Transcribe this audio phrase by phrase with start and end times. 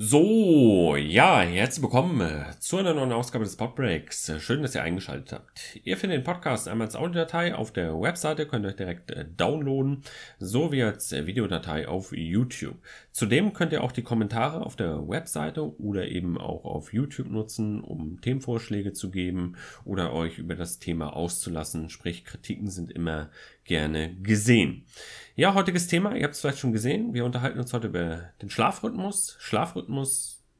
[0.00, 4.28] So, ja, herzlich willkommen äh, zu einer neuen Ausgabe des Podbreaks.
[4.28, 5.80] Äh, schön, dass ihr eingeschaltet habt.
[5.82, 9.24] Ihr findet den Podcast einmal als Audiodatei auf der Webseite, könnt ihr euch direkt äh,
[9.24, 10.04] downloaden,
[10.38, 12.76] sowie als Videodatei auf YouTube.
[13.10, 17.80] Zudem könnt ihr auch die Kommentare auf der Webseite oder eben auch auf YouTube nutzen,
[17.80, 21.90] um Themenvorschläge zu geben oder euch über das Thema auszulassen.
[21.90, 23.30] Sprich, Kritiken sind immer
[23.64, 24.86] gerne gesehen.
[25.34, 28.50] Ja, heutiges Thema, ihr habt es vielleicht schon gesehen, wir unterhalten uns heute über den
[28.50, 29.87] Schlafrhythmus, Schlafrhythmus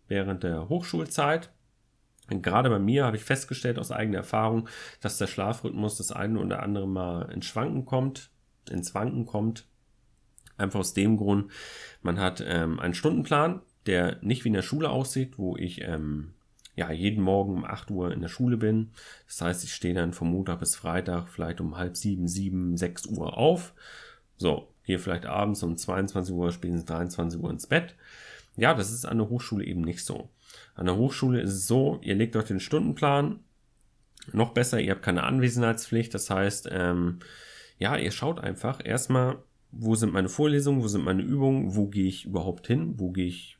[0.06, 1.50] während der Hochschulzeit.
[2.30, 4.68] Und gerade bei mir habe ich festgestellt aus eigener Erfahrung,
[5.00, 8.30] dass der Schlafrhythmus das eine oder andere Mal ins Schwanken kommt,
[8.70, 9.66] ins Wanken kommt.
[10.56, 11.50] Einfach aus dem Grund,
[12.02, 16.34] man hat ähm, einen Stundenplan, der nicht wie in der Schule aussieht, wo ich ähm,
[16.78, 18.92] ja, jeden Morgen um 8 Uhr in der Schule bin.
[19.26, 23.06] Das heißt, ich stehe dann von Montag bis Freitag vielleicht um halb sieben, sieben, sechs
[23.06, 23.72] Uhr auf.
[24.36, 27.96] So, gehe vielleicht abends um 22 Uhr, spätestens 23 Uhr ins Bett.
[28.58, 30.30] Ja, das ist an der Hochschule eben nicht so.
[30.74, 33.38] An der Hochschule ist es so, ihr legt euch den Stundenplan.
[34.32, 36.12] Noch besser, ihr habt keine Anwesenheitspflicht.
[36.12, 37.20] Das heißt, ähm,
[37.78, 39.38] ja, ihr schaut einfach erstmal,
[39.70, 43.26] wo sind meine Vorlesungen, wo sind meine Übungen, wo gehe ich überhaupt hin, wo gehe
[43.26, 43.58] ich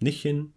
[0.00, 0.52] nicht hin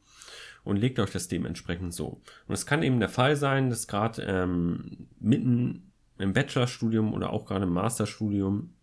[0.63, 2.21] und legt euch das dementsprechend so.
[2.47, 7.45] Und es kann eben der Fall sein, dass gerade ähm, mitten im Bachelorstudium oder auch
[7.45, 8.73] gerade im Masterstudium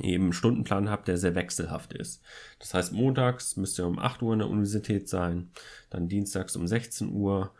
[0.00, 2.22] eben einen Stundenplan habt, der sehr wechselhaft ist.
[2.58, 5.50] Das heißt, montags müsst ihr um 8 Uhr in der Universität sein,
[5.90, 7.52] dann dienstags um 16 Uhr,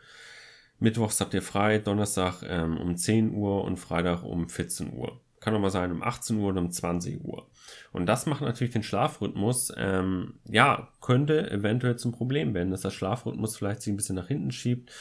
[0.79, 5.19] mittwochs habt ihr frei, Donnerstag ähm, um 10 Uhr und Freitag um 14 Uhr.
[5.39, 7.47] Kann auch mal sein um 18 Uhr oder um 20 Uhr.
[7.91, 12.91] Und das macht natürlich den Schlafrhythmus, ähm, ja, könnte eventuell zum Problem werden, dass der
[12.91, 14.91] Schlafrhythmus vielleicht sich ein bisschen nach hinten schiebt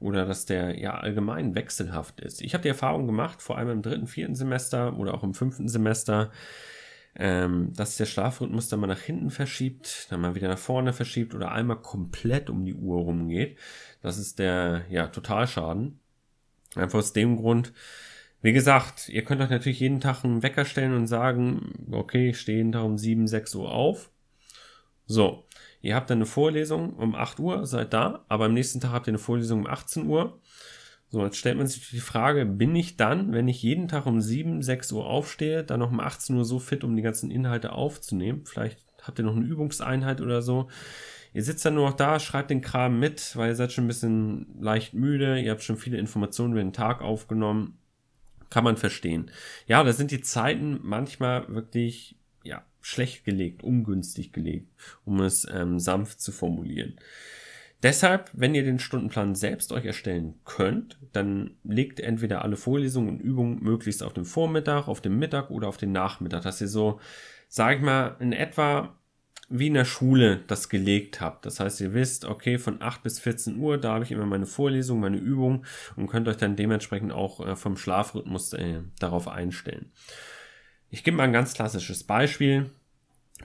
[0.00, 2.40] oder dass der ja allgemein wechselhaft ist.
[2.40, 5.68] Ich habe die Erfahrung gemacht, vor allem im dritten, vierten Semester oder auch im fünften
[5.68, 6.30] Semester,
[7.16, 11.34] ähm, dass der Schlafrhythmus dann mal nach hinten verschiebt, dann mal wieder nach vorne verschiebt
[11.34, 13.58] oder einmal komplett um die Uhr rumgeht.
[14.02, 15.98] Das ist der ja Totalschaden.
[16.76, 17.72] Einfach aus dem Grund,
[18.42, 22.40] wie gesagt, ihr könnt euch natürlich jeden Tag einen Wecker stellen und sagen, okay, ich
[22.40, 24.10] stehe jeden Tag um 7, 6 Uhr auf.
[25.06, 25.44] So,
[25.82, 29.08] ihr habt dann eine Vorlesung um 8 Uhr, seid da, aber am nächsten Tag habt
[29.08, 30.40] ihr eine Vorlesung um 18 Uhr.
[31.10, 34.20] So, jetzt stellt man sich die Frage, bin ich dann, wenn ich jeden Tag um
[34.20, 37.72] 7, 6 Uhr aufstehe, dann noch um 18 Uhr so fit, um die ganzen Inhalte
[37.72, 38.42] aufzunehmen?
[38.44, 40.68] Vielleicht habt ihr noch eine Übungseinheit oder so.
[41.32, 43.88] Ihr sitzt dann nur noch da, schreibt den Kram mit, weil ihr seid schon ein
[43.88, 47.76] bisschen leicht müde, ihr habt schon viele Informationen über den Tag aufgenommen
[48.50, 49.30] kann man verstehen.
[49.66, 54.68] Ja, da sind die Zeiten manchmal wirklich ja, schlecht gelegt, ungünstig gelegt,
[55.04, 56.96] um es ähm, sanft zu formulieren.
[57.82, 63.20] Deshalb, wenn ihr den Stundenplan selbst euch erstellen könnt, dann legt entweder alle Vorlesungen und
[63.20, 67.00] Übungen möglichst auf den Vormittag, auf den Mittag oder auf den Nachmittag, dass ihr so,
[67.48, 68.94] sag ich mal, in etwa
[69.50, 71.44] wie in der Schule das gelegt habt.
[71.44, 74.46] Das heißt, ihr wisst, okay, von 8 bis 14 Uhr, da habe ich immer meine
[74.46, 75.64] Vorlesung, meine Übung
[75.96, 79.90] und könnt euch dann dementsprechend auch äh, vom Schlafrhythmus äh, darauf einstellen.
[80.88, 82.70] Ich gebe mal ein ganz klassisches Beispiel.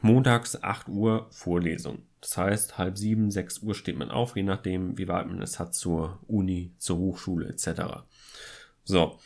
[0.01, 2.03] Montags 8 Uhr Vorlesung.
[2.25, 5.59] Das heißt, halb sieben, 6 Uhr steht man auf, je nachdem, wie weit man es
[5.59, 7.81] hat zur Uni, zur Hochschule etc.
[8.83, 9.19] So,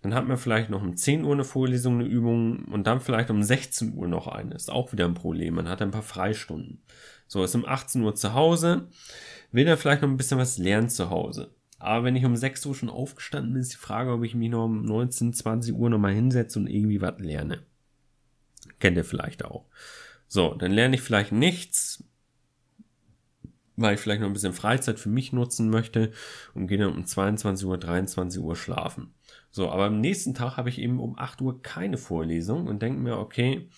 [0.00, 3.28] dann hat man vielleicht noch um 10 Uhr eine Vorlesung, eine Übung und dann vielleicht
[3.28, 4.54] um 16 Uhr noch eine.
[4.54, 5.56] Ist auch wieder ein Problem.
[5.56, 6.80] Man hat ein paar Freistunden.
[7.28, 8.88] So, ist um 18 Uhr zu Hause,
[9.52, 11.54] will dann vielleicht noch ein bisschen was lernen zu Hause.
[11.78, 14.48] Aber wenn ich um 6 Uhr schon aufgestanden bin, ist die Frage, ob ich mich
[14.48, 17.58] noch um 19, 20 Uhr nochmal hinsetze und irgendwie was lerne.
[18.78, 19.66] Kennt ihr vielleicht auch.
[20.26, 22.02] So, dann lerne ich vielleicht nichts,
[23.76, 26.12] weil ich vielleicht noch ein bisschen Freizeit für mich nutzen möchte
[26.54, 29.14] und gehe dann um 22 Uhr, 23 Uhr schlafen.
[29.50, 33.00] So, aber am nächsten Tag habe ich eben um 8 Uhr keine Vorlesung und denke
[33.00, 33.68] mir, okay,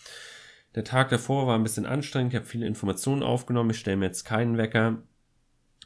[0.74, 4.06] der Tag davor war ein bisschen anstrengend, ich habe viele Informationen aufgenommen, ich stelle mir
[4.06, 5.02] jetzt keinen Wecker.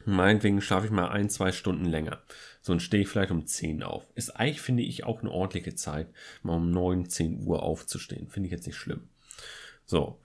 [0.05, 2.23] Meinetwegen schlafe ich mal ein, zwei Stunden länger.
[2.61, 4.11] So, und stehe ich vielleicht um 10 auf.
[4.17, 6.09] Ist eigentlich, finde ich, auch eine ordentliche Zeit,
[6.43, 8.29] mal um 9, 10 Uhr aufzustehen.
[8.29, 9.08] Finde ich jetzt nicht schlimm.
[9.85, 10.20] So.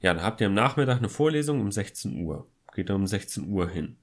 [0.00, 2.48] Ja, dann habt ihr am Nachmittag eine Vorlesung um 16 Uhr.
[2.74, 3.96] Geht dann um 16 Uhr hin.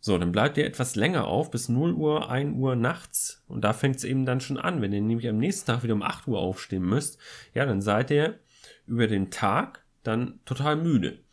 [0.00, 3.42] So, dann bleibt ihr etwas länger auf, bis 0 Uhr, 1 Uhr nachts.
[3.48, 4.82] Und da fängt es eben dann schon an.
[4.82, 7.18] Wenn ihr nämlich am nächsten Tag wieder um 8 Uhr aufstehen müsst,
[7.54, 8.38] ja, dann seid ihr
[8.86, 11.23] über den Tag dann total müde.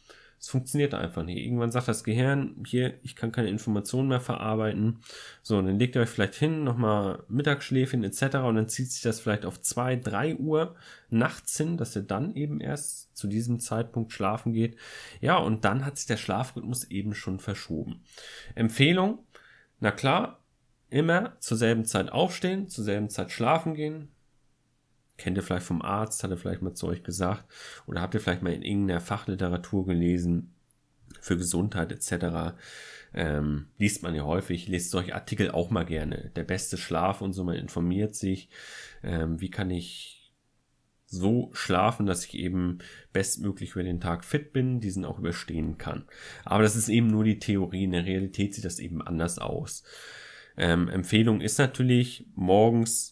[0.41, 1.37] Es funktioniert einfach nicht.
[1.37, 4.97] Irgendwann sagt das Gehirn, hier, ich kann keine Informationen mehr verarbeiten.
[5.43, 8.37] So, dann legt ihr euch vielleicht hin, nochmal Mittagsschläfchen etc.
[8.37, 10.75] Und dann zieht sich das vielleicht auf zwei, drei Uhr
[11.11, 14.77] nachts hin, dass ihr dann eben erst zu diesem Zeitpunkt schlafen geht.
[15.19, 18.01] Ja, und dann hat sich der Schlafrhythmus eben schon verschoben.
[18.55, 19.19] Empfehlung,
[19.79, 20.39] na klar,
[20.89, 24.09] immer zur selben Zeit aufstehen, zur selben Zeit schlafen gehen,
[25.21, 27.45] kennt ihr vielleicht vom Arzt, hat er vielleicht mal zu euch gesagt,
[27.85, 30.53] oder habt ihr vielleicht mal in irgendeiner Fachliteratur gelesen,
[31.19, 32.55] für Gesundheit etc.
[33.13, 36.31] Ähm, liest man ja häufig, lest solche Artikel auch mal gerne.
[36.35, 38.49] Der beste Schlaf und so, man informiert sich,
[39.03, 40.33] ähm, wie kann ich
[41.05, 42.79] so schlafen, dass ich eben
[43.11, 46.05] bestmöglich über den Tag fit bin, diesen auch überstehen kann.
[46.45, 47.83] Aber das ist eben nur die Theorie.
[47.83, 49.83] In der Realität sieht das eben anders aus.
[50.55, 53.10] Ähm, Empfehlung ist natürlich morgens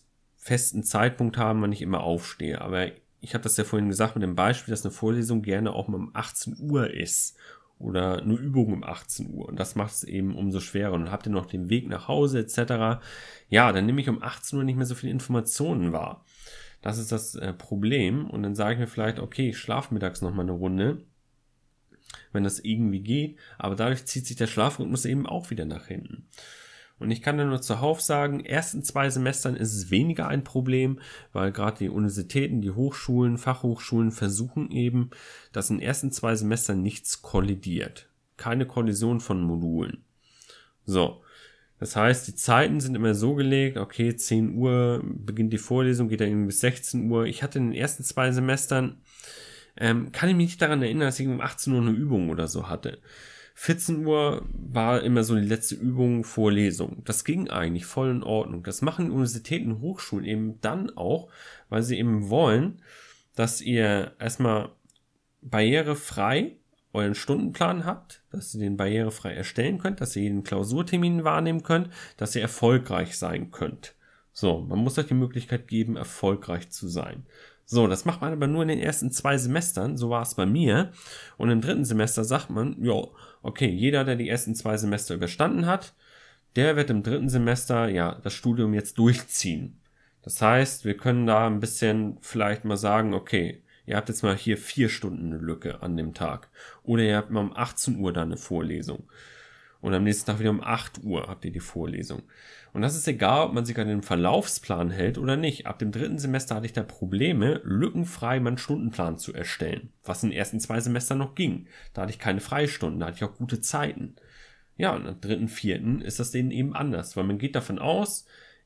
[0.50, 2.60] festen Zeitpunkt haben, wann ich immer aufstehe.
[2.60, 2.88] Aber
[3.22, 5.98] ich habe das ja vorhin gesagt mit dem Beispiel, dass eine Vorlesung gerne auch mal
[5.98, 7.38] um 18 Uhr ist
[7.78, 9.48] oder eine Übung um 18 Uhr.
[9.48, 10.94] Und das macht es eben umso schwerer.
[10.94, 13.00] Und habt ihr noch den Weg nach Hause etc.
[13.48, 16.25] Ja, dann nehme ich um 18 Uhr nicht mehr so viele Informationen wahr.
[16.81, 18.28] Das ist das äh, Problem.
[18.28, 21.06] Und dann sage ich mir vielleicht, okay, ich schlafe mittags noch mal eine Runde,
[22.31, 23.38] wenn das irgendwie geht.
[23.60, 26.28] Aber dadurch zieht sich der Schlafrhythmus eben auch wieder nach hinten.
[27.00, 31.00] Und ich kann dann nur zuhauf sagen, ersten zwei Semestern ist es weniger ein Problem,
[31.31, 35.10] weil gerade die Universitäten, die Hochschulen, Fachhochschulen versuchen eben,
[35.54, 38.10] dass in ersten zwei Semestern nichts kollidiert.
[38.36, 40.04] Keine Kollision von Modulen.
[40.86, 41.24] So.
[41.80, 46.19] Das heißt, die Zeiten sind immer so gelegt, okay, 10 Uhr beginnt die Vorlesung, geht
[46.19, 47.25] dann irgendwie bis 16 Uhr.
[47.25, 48.98] Ich hatte in den ersten zwei Semestern,
[49.78, 52.50] ähm, kann ich mich nicht daran erinnern, dass ich um 18 Uhr eine Übung oder
[52.50, 53.00] so hatte.
[53.61, 57.01] 14 Uhr war immer so die letzte Übung Vorlesung.
[57.03, 58.63] Das ging eigentlich voll in Ordnung.
[58.63, 61.27] Das machen Universitäten und Hochschulen eben dann auch,
[61.67, 62.81] weil sie eben wollen,
[63.35, 64.69] dass ihr erstmal
[65.41, 66.56] barrierefrei
[66.94, 71.89] euren Stundenplan habt, dass ihr den barrierefrei erstellen könnt, dass ihr jeden Klausurtermin wahrnehmen könnt,
[72.15, 73.94] dass ihr erfolgreich sein könnt.
[74.31, 77.25] So, man muss euch die Möglichkeit geben, erfolgreich zu sein.
[77.65, 80.45] So, das macht man aber nur in den ersten zwei Semestern, so war es bei
[80.45, 80.91] mir.
[81.38, 83.03] Und im dritten Semester sagt man, ja,
[83.41, 85.94] okay, jeder, der die ersten zwei Semester überstanden hat,
[86.56, 89.80] der wird im dritten Semester ja das Studium jetzt durchziehen.
[90.21, 94.36] Das heißt, wir können da ein bisschen vielleicht mal sagen, okay, ihr habt jetzt mal
[94.36, 96.50] hier vier Stunden eine Lücke an dem Tag.
[96.83, 99.03] Oder ihr habt mal um 18 Uhr da eine Vorlesung.
[99.81, 102.24] Und am nächsten Tag wieder um 8 Uhr habt ihr die Vorlesung.
[102.74, 105.66] Und das ist egal, ob man sich an den Verlaufsplan hält oder nicht.
[105.66, 109.92] Ab dem dritten Semester hatte ich da Probleme, lückenfrei meinen Stundenplan zu erstellen.
[110.04, 111.68] Was in den ersten zwei Semestern noch ging.
[111.94, 114.16] Da hatte ich keine Freistunden, da hatte ich auch gute Zeiten.
[114.77, 118.25] Ja, und am dritten, vierten ist das denen eben anders, weil man geht davon aus,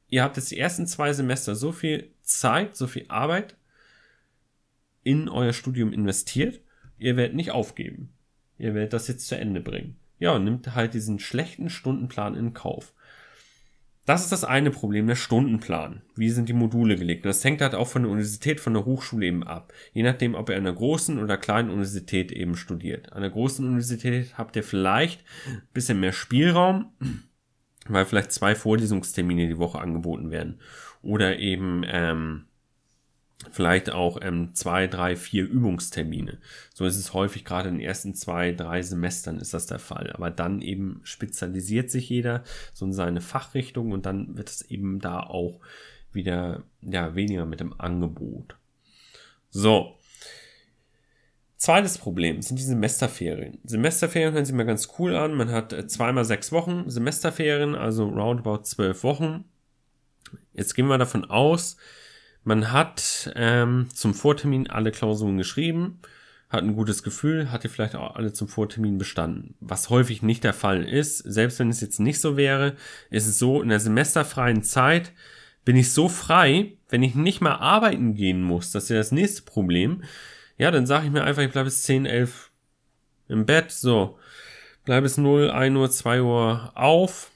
[0.09, 3.55] ihr habt jetzt die ersten zwei Semester so viel Zeit, so viel Arbeit
[5.03, 6.61] in euer Studium investiert,
[7.00, 8.13] ihr werdet nicht aufgeben.
[8.57, 9.97] Ihr werdet das jetzt zu Ende bringen.
[10.19, 12.94] Ja, und nimmt halt diesen schlechten Stundenplan in Kauf.
[14.05, 16.01] Das ist das eine Problem, der Stundenplan.
[16.15, 17.25] Wie sind die Module gelegt?
[17.25, 19.71] Das hängt halt auch von der Universität, von der Hochschule eben ab.
[19.94, 23.13] Je nachdem, ob ihr an einer großen oder kleinen Universität eben studiert.
[23.13, 26.91] An der großen Universität habt ihr vielleicht ein bisschen mehr Spielraum,
[27.88, 30.59] weil vielleicht zwei Vorlesungstermine die Woche angeboten werden.
[31.01, 32.45] Oder eben ähm,
[33.51, 36.39] vielleicht auch ähm, zwei, drei, vier Übungstermine.
[36.74, 40.12] So ist es häufig gerade in den ersten zwei, drei Semestern ist das der Fall.
[40.13, 42.44] Aber dann eben spezialisiert sich jeder
[42.74, 45.59] so in seine Fachrichtung und dann wird es eben da auch
[46.12, 48.56] wieder ja weniger mit dem Angebot.
[49.50, 49.97] So.
[51.57, 53.57] Zweites Problem sind die Semesterferien.
[53.63, 55.33] Semesterferien hören sich mal ganz cool an.
[55.33, 59.45] Man hat äh, zweimal sechs Wochen Semesterferien, also roundabout zwölf Wochen.
[60.53, 61.77] Jetzt gehen wir davon aus,
[62.43, 66.00] man hat ähm, zum Vortermin alle Klausuren geschrieben,
[66.50, 69.55] hat ein gutes Gefühl, hat die vielleicht auch alle zum Vortermin bestanden.
[69.59, 72.75] Was häufig nicht der Fall ist, selbst wenn es jetzt nicht so wäre,
[73.09, 75.13] ist es so, in der semesterfreien Zeit
[75.65, 79.12] bin ich so frei, wenn ich nicht mal arbeiten gehen muss, das ist ja das
[79.12, 80.03] nächste Problem.
[80.57, 82.51] Ja, dann sage ich mir einfach, ich bleibe bis 10, 11
[83.29, 84.19] im Bett, so,
[84.85, 87.31] bleibe bis 0, 1 Uhr, 2 Uhr auf,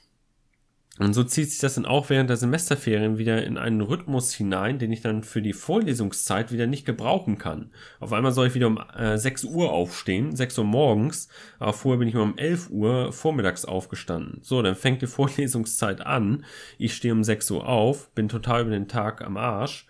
[0.98, 4.80] und so zieht sich das dann auch während der Semesterferien wieder in einen Rhythmus hinein,
[4.80, 7.70] den ich dann für die Vorlesungszeit wieder nicht gebrauchen kann.
[8.00, 11.28] Auf einmal soll ich wieder um äh, 6 Uhr aufstehen, 6 Uhr morgens,
[11.60, 14.40] aber vorher bin ich mal um 11 Uhr vormittags aufgestanden.
[14.42, 16.44] So, dann fängt die Vorlesungszeit an,
[16.78, 19.86] ich stehe um 6 Uhr auf, bin total über den Tag am Arsch.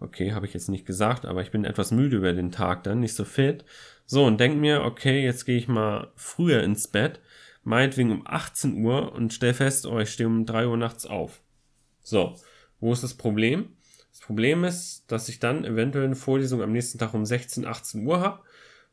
[0.00, 3.00] Okay, habe ich jetzt nicht gesagt, aber ich bin etwas müde über den Tag dann,
[3.00, 3.66] nicht so fit.
[4.06, 7.20] So, und denk mir, okay, jetzt gehe ich mal früher ins Bett
[7.70, 11.40] meinetwegen um 18 Uhr und stell fest, oh, ich stehe um 3 Uhr nachts auf.
[12.02, 12.34] So,
[12.80, 13.76] wo ist das Problem?
[14.10, 18.04] Das Problem ist, dass ich dann eventuell eine Vorlesung am nächsten Tag um 16, 18
[18.04, 18.40] Uhr habe.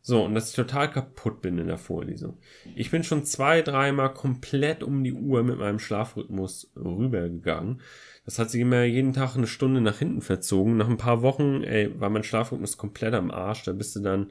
[0.01, 2.37] So, und dass ich total kaputt bin in der Vorlesung.
[2.75, 7.81] Ich bin schon zwei, dreimal komplett um die Uhr mit meinem Schlafrhythmus rübergegangen.
[8.25, 10.77] Das hat sich immer jeden Tag eine Stunde nach hinten verzogen.
[10.77, 13.63] Nach ein paar Wochen, ey, war mein Schlafrhythmus komplett am Arsch.
[13.63, 14.27] Da bist du dann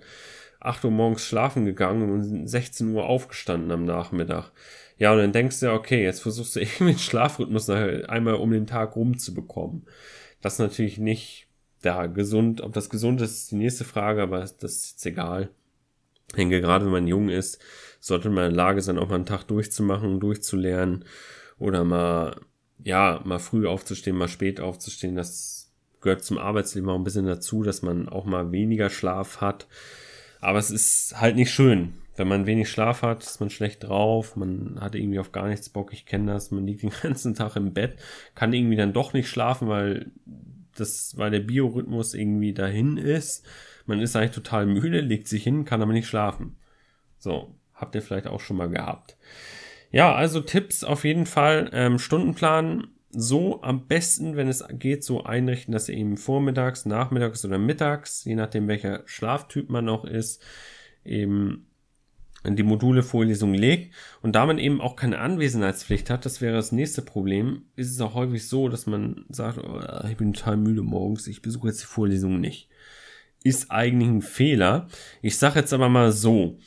[0.66, 4.50] 8 Uhr morgens schlafen gegangen und 16 Uhr aufgestanden am Nachmittag.
[4.98, 8.50] Ja, und dann denkst du ja, okay, jetzt versuchst du irgendwie den Schlafrhythmus einmal um
[8.50, 9.86] den Tag rumzubekommen.
[10.40, 11.48] Das ist natürlich nicht
[11.82, 12.60] da gesund.
[12.60, 15.50] Ob das gesund ist, ist die nächste Frage, aber das ist jetzt egal.
[16.28, 17.60] Ich denke, gerade wenn man jung ist,
[18.00, 21.04] sollte man in der Lage sein, auch mal einen Tag durchzumachen, durchzulernen
[21.58, 22.40] oder mal,
[22.82, 25.16] ja, mal früh aufzustehen, mal spät aufzustehen.
[25.16, 29.66] Das gehört zum Arbeitsleben auch ein bisschen dazu, dass man auch mal weniger Schlaf hat.
[30.46, 31.94] Aber es ist halt nicht schön.
[32.14, 35.68] Wenn man wenig Schlaf hat, ist man schlecht drauf, man hat irgendwie auf gar nichts
[35.70, 37.96] Bock, ich kenne das, man liegt den ganzen Tag im Bett,
[38.36, 40.12] kann irgendwie dann doch nicht schlafen, weil
[40.76, 43.44] das, weil der Biorhythmus irgendwie dahin ist.
[43.86, 46.56] Man ist eigentlich total müde, legt sich hin, kann aber nicht schlafen.
[47.18, 49.16] So, habt ihr vielleicht auch schon mal gehabt.
[49.90, 51.70] Ja, also Tipps auf jeden Fall.
[51.72, 57.44] Ähm, Stundenplan so am besten, wenn es geht, so einrichten, dass ihr eben vormittags, nachmittags
[57.44, 60.42] oder mittags, je nachdem welcher Schlaftyp man noch ist,
[61.04, 61.66] eben
[62.44, 66.72] die Module Vorlesung legt und da man eben auch keine Anwesenheitspflicht hat, das wäre das
[66.72, 70.82] nächste Problem, ist es auch häufig so, dass man sagt, oh, ich bin total müde
[70.82, 72.68] morgens, ich besuche jetzt die Vorlesung nicht.
[73.42, 74.88] Ist eigentlich ein Fehler.
[75.22, 76.58] Ich sage jetzt aber mal so,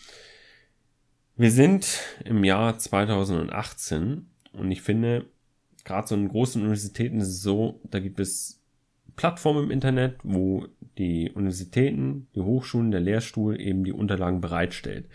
[1.36, 5.25] wir sind im Jahr 2018 und ich finde,
[5.86, 8.59] gerade so in großen Universitäten ist es so, da gibt es
[9.15, 10.67] Plattformen im Internet, wo
[10.98, 15.07] die Universitäten, die Hochschulen, der Lehrstuhl eben die Unterlagen bereitstellt.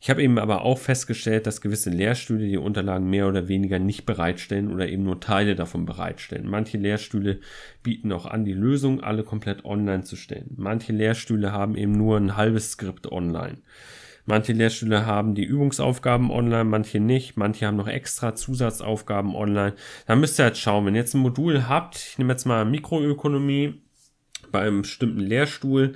[0.00, 4.06] Ich habe eben aber auch festgestellt, dass gewisse Lehrstühle die Unterlagen mehr oder weniger nicht
[4.06, 6.48] bereitstellen oder eben nur Teile davon bereitstellen.
[6.48, 7.40] Manche Lehrstühle
[7.82, 10.54] bieten auch an, die Lösung alle komplett online zu stellen.
[10.56, 13.58] Manche Lehrstühle haben eben nur ein halbes Skript online.
[14.26, 17.36] Manche Lehrstühle haben die Übungsaufgaben online, manche nicht.
[17.36, 19.74] Manche haben noch extra Zusatzaufgaben online.
[20.06, 22.64] Da müsst ihr halt schauen, wenn ihr jetzt ein Modul habt, ich nehme jetzt mal
[22.64, 23.82] Mikroökonomie
[24.52, 25.94] bei einem bestimmten Lehrstuhl,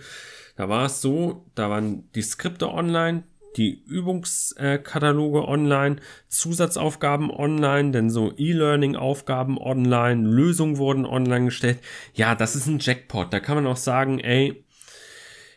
[0.56, 3.24] da war es so, da waren die Skripte online,
[3.56, 5.96] die Übungskataloge online,
[6.28, 11.78] Zusatzaufgaben online, denn so E-Learning-Aufgaben online, Lösungen wurden online gestellt.
[12.14, 13.32] Ja, das ist ein Jackpot.
[13.32, 14.63] Da kann man auch sagen, ey,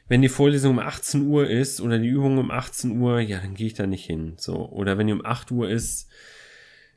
[0.07, 3.55] wenn die Vorlesung um 18 Uhr ist oder die Übung um 18 Uhr, ja, dann
[3.55, 4.33] gehe ich da nicht hin.
[4.37, 4.69] So.
[4.69, 6.09] Oder wenn die um 8 Uhr ist,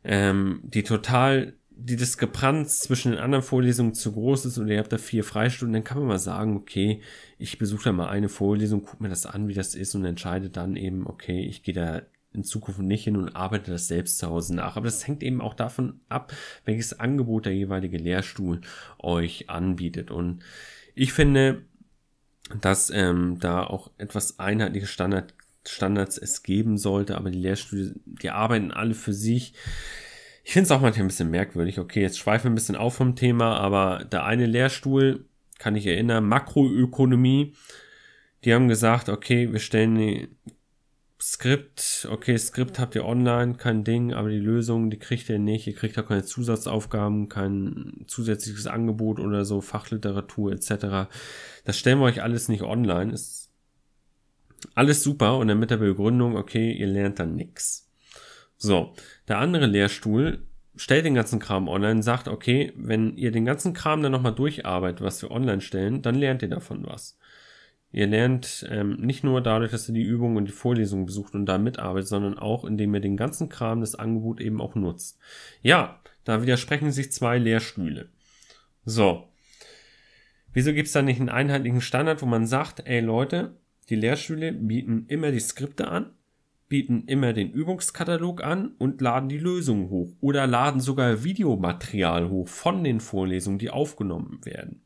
[0.05, 4.93] ähm, die total die Diskrepanz zwischen den anderen Vorlesungen zu groß ist oder ihr habt
[4.93, 7.00] da vier Freistunden, dann kann man mal sagen, okay,
[7.38, 10.50] ich besuche da mal eine Vorlesung, guck mir das an, wie das ist und entscheide
[10.50, 12.02] dann eben, okay, ich gehe da
[12.33, 14.76] in Zukunft nicht hin und arbeite das selbst zu Hause nach.
[14.76, 16.33] Aber das hängt eben auch davon ab,
[16.64, 18.61] welches Angebot der jeweilige Lehrstuhl
[18.99, 20.11] euch anbietet.
[20.11, 20.43] Und
[20.95, 21.62] ich finde,
[22.61, 25.35] dass ähm, da auch etwas einheitliche Standard,
[25.66, 29.54] Standards es geben sollte, aber die Lehrstühle, die arbeiten alle für sich.
[30.45, 31.78] Ich finde es auch manchmal ein bisschen merkwürdig.
[31.78, 35.26] Okay, jetzt schweife ein bisschen auf vom Thema, aber der eine Lehrstuhl,
[35.59, 37.54] kann ich erinnern, Makroökonomie,
[38.45, 40.28] die haben gesagt, okay, wir stellen die
[41.23, 45.67] Skript, okay, Skript habt ihr online, kein Ding, aber die Lösung, die kriegt ihr nicht.
[45.67, 51.11] Ihr kriegt auch keine Zusatzaufgaben, kein zusätzliches Angebot oder so, Fachliteratur etc.
[51.67, 53.12] Das stellen wir euch alles nicht online.
[53.12, 53.50] Ist
[54.75, 57.91] alles super und dann mit der Begründung, okay, ihr lernt dann nix.
[58.57, 58.95] So,
[59.29, 64.03] der andere Lehrstuhl stellt den ganzen Kram online, sagt, okay, wenn ihr den ganzen Kram
[64.03, 67.19] dann nochmal durcharbeitet, was wir online stellen, dann lernt ihr davon was.
[67.92, 71.47] Ihr lernt ähm, nicht nur dadurch, dass ihr die Übungen und die Vorlesungen besucht und
[71.47, 75.18] da mitarbeitet, sondern auch, indem ihr den ganzen Kram, das Angebot eben auch nutzt.
[75.61, 78.09] Ja, da widersprechen sich zwei Lehrstühle.
[78.85, 79.26] So.
[80.52, 83.56] Wieso gibt's da nicht einen einheitlichen Standard, wo man sagt, ey Leute,
[83.88, 86.12] die Lehrstühle bieten immer die Skripte an,
[86.68, 92.47] bieten immer den Übungskatalog an und laden die Lösungen hoch oder laden sogar Videomaterial hoch
[92.47, 94.82] von den Vorlesungen, die aufgenommen werden.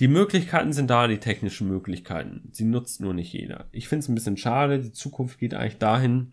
[0.00, 2.48] Die Möglichkeiten sind da, die technischen Möglichkeiten.
[2.52, 3.66] Sie nutzt nur nicht jeder.
[3.70, 4.80] Ich finde es ein bisschen schade.
[4.80, 6.32] Die Zukunft geht eigentlich dahin,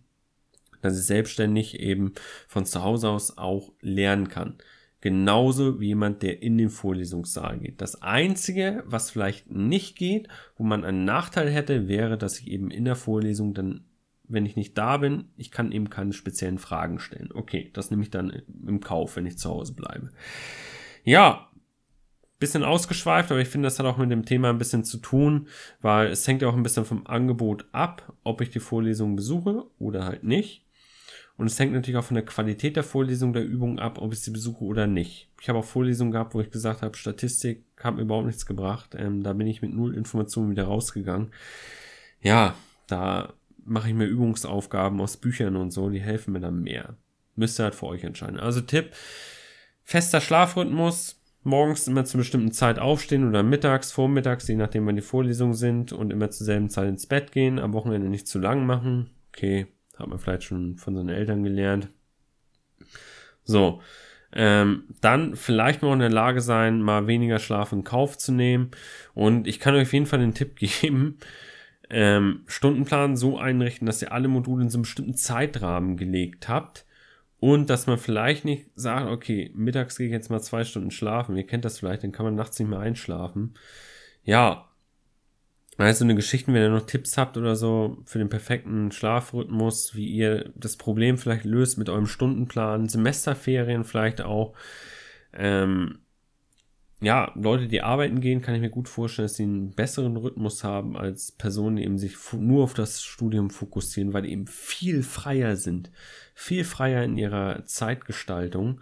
[0.81, 2.13] dass ich selbstständig eben
[2.47, 4.55] von zu Hause aus auch lernen kann.
[4.99, 7.81] Genauso wie jemand, der in den Vorlesungssaal geht.
[7.81, 10.27] Das Einzige, was vielleicht nicht geht,
[10.57, 13.85] wo man einen Nachteil hätte, wäre, dass ich eben in der Vorlesung dann
[14.31, 17.31] wenn ich nicht da bin, ich kann eben keine speziellen Fragen stellen.
[17.33, 18.29] Okay, das nehme ich dann
[18.65, 20.09] im Kauf, wenn ich zu Hause bleibe.
[21.03, 21.50] Ja,
[22.41, 25.47] bisschen ausgeschweift, aber ich finde, das hat auch mit dem Thema ein bisschen zu tun,
[25.79, 29.63] weil es hängt ja auch ein bisschen vom Angebot ab, ob ich die Vorlesung besuche
[29.79, 30.65] oder halt nicht.
[31.37, 34.19] Und es hängt natürlich auch von der Qualität der Vorlesung, der Übung ab, ob ich
[34.19, 35.29] sie besuche oder nicht.
[35.39, 38.95] Ich habe auch Vorlesungen gehabt, wo ich gesagt habe, Statistik hat mir überhaupt nichts gebracht.
[38.97, 41.31] Ähm, da bin ich mit null Informationen wieder rausgegangen.
[42.21, 42.55] Ja,
[42.87, 43.33] da
[43.63, 46.97] mache ich mir Übungsaufgaben aus Büchern und so, die helfen mir dann mehr.
[47.35, 48.39] Müsst ihr halt für euch entscheiden.
[48.39, 48.91] Also Tipp,
[49.83, 55.01] fester Schlafrhythmus, morgens immer zu bestimmten Zeit aufstehen oder mittags, vormittags, je nachdem wann die
[55.01, 58.65] Vorlesungen sind und immer zur selben Zeit ins Bett gehen, am Wochenende nicht zu lang
[58.65, 59.09] machen.
[59.29, 59.67] Okay,
[59.97, 61.89] hat man vielleicht schon von seinen Eltern gelernt.
[63.43, 63.81] So,
[64.33, 68.71] ähm, dann vielleicht mal in der Lage sein, mal weniger Schlaf in Kauf zu nehmen.
[69.13, 71.17] Und ich kann euch auf jeden Fall den Tipp geben,
[71.89, 76.85] ähm, Stundenplan so einrichten, dass ihr alle Module in so einem bestimmten Zeitrahmen gelegt habt
[77.41, 81.35] und dass man vielleicht nicht sagt, okay, mittags gehe ich jetzt mal zwei Stunden schlafen.
[81.35, 83.55] Ihr kennt das vielleicht, dann kann man nachts nicht mehr einschlafen.
[84.23, 84.69] Ja,
[85.79, 90.07] also eine Geschichte, wenn ihr noch Tipps habt oder so für den perfekten Schlafrhythmus, wie
[90.07, 94.53] ihr das Problem vielleicht löst mit eurem Stundenplan, Semesterferien vielleicht auch.
[95.33, 95.97] Ähm,
[97.01, 100.63] ja, Leute, die arbeiten gehen, kann ich mir gut vorstellen, dass sie einen besseren Rhythmus
[100.63, 105.01] haben als Personen, die eben sich nur auf das Studium fokussieren, weil die eben viel
[105.01, 105.89] freier sind,
[106.35, 108.81] viel freier in ihrer Zeitgestaltung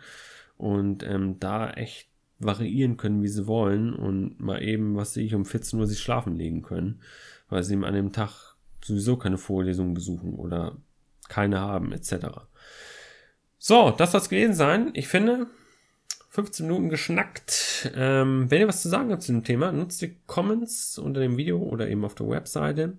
[0.58, 2.10] und ähm, da echt
[2.40, 6.00] variieren können, wie sie wollen und mal eben, was sehe ich, um 14 Uhr sich
[6.00, 7.02] schlafen legen können,
[7.48, 10.76] weil sie eben an dem Tag sowieso keine Vorlesungen besuchen oder
[11.30, 12.28] keine haben, etc.
[13.58, 14.90] So, das soll es gewesen sein.
[14.94, 15.48] Ich finde,
[16.30, 17.69] 15 Minuten geschnackt.
[17.96, 21.38] Ähm, wenn ihr was zu sagen habt zu dem Thema, nutzt die Comments unter dem
[21.38, 22.98] Video oder eben auf der Webseite.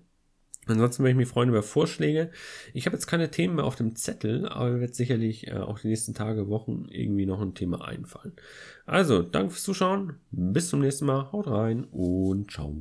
[0.67, 2.29] Ansonsten würde ich mich freuen über Vorschläge.
[2.73, 5.87] Ich habe jetzt keine Themen mehr auf dem Zettel, aber wird sicherlich äh, auch die
[5.87, 8.33] nächsten Tage, Wochen irgendwie noch ein Thema einfallen.
[8.85, 10.17] Also, danke fürs Zuschauen.
[10.29, 11.31] Bis zum nächsten Mal.
[11.31, 12.75] Haut rein und ciao.